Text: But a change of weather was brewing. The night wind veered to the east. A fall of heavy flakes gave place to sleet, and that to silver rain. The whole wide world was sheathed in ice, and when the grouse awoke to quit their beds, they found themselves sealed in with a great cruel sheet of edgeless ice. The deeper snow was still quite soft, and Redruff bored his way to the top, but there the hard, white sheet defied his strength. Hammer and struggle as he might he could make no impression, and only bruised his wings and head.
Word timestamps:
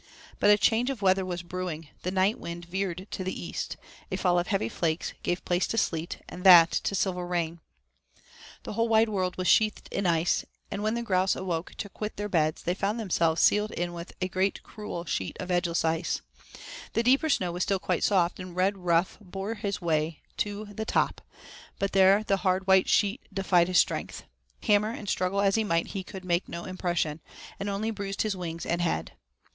But 0.39 0.49
a 0.49 0.57
change 0.57 0.89
of 0.89 1.03
weather 1.03 1.23
was 1.23 1.43
brewing. 1.43 1.89
The 2.01 2.09
night 2.09 2.39
wind 2.39 2.65
veered 2.65 3.05
to 3.11 3.23
the 3.23 3.39
east. 3.39 3.77
A 4.11 4.17
fall 4.17 4.39
of 4.39 4.47
heavy 4.47 4.67
flakes 4.67 5.13
gave 5.21 5.45
place 5.45 5.67
to 5.67 5.77
sleet, 5.77 6.17
and 6.27 6.43
that 6.43 6.71
to 6.71 6.95
silver 6.95 7.23
rain. 7.27 7.59
The 8.63 8.73
whole 8.73 8.87
wide 8.89 9.09
world 9.09 9.37
was 9.37 9.47
sheathed 9.47 9.87
in 9.91 10.07
ice, 10.07 10.43
and 10.71 10.81
when 10.81 10.95
the 10.95 11.03
grouse 11.03 11.35
awoke 11.35 11.75
to 11.75 11.87
quit 11.87 12.17
their 12.17 12.27
beds, 12.27 12.63
they 12.63 12.73
found 12.73 12.99
themselves 12.99 13.43
sealed 13.43 13.69
in 13.69 13.93
with 13.93 14.11
a 14.21 14.27
great 14.27 14.63
cruel 14.63 15.05
sheet 15.05 15.37
of 15.39 15.51
edgeless 15.51 15.85
ice. 15.85 16.23
The 16.93 17.03
deeper 17.03 17.29
snow 17.29 17.51
was 17.51 17.61
still 17.61 17.77
quite 17.77 18.03
soft, 18.03 18.39
and 18.39 18.55
Redruff 18.55 19.19
bored 19.21 19.59
his 19.59 19.81
way 19.83 20.23
to 20.37 20.65
the 20.73 20.83
top, 20.83 21.21
but 21.77 21.91
there 21.91 22.23
the 22.23 22.37
hard, 22.37 22.65
white 22.65 22.89
sheet 22.89 23.21
defied 23.31 23.67
his 23.67 23.77
strength. 23.77 24.23
Hammer 24.63 24.89
and 24.93 25.07
struggle 25.07 25.41
as 25.41 25.53
he 25.53 25.63
might 25.63 25.89
he 25.89 26.03
could 26.03 26.25
make 26.25 26.49
no 26.49 26.65
impression, 26.65 27.19
and 27.59 27.69
only 27.69 27.91
bruised 27.91 28.23
his 28.23 28.35
wings 28.35 28.65
and 28.65 28.81
head. 28.81 29.11